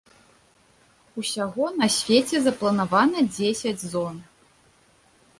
Усяго 1.23 1.67
на 1.81 1.89
свяце 1.97 2.37
запланавана 2.45 3.19
дзесяць 3.35 3.87
зон. 3.93 4.15